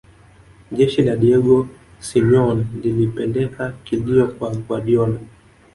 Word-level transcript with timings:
jeshi 0.71 1.01
la 1.03 1.15
diego 1.15 1.67
semeon 2.07 2.65
lilipeleka 2.81 3.73
kilio 3.83 4.27
kwa 4.27 4.49
guardiola 4.55 5.19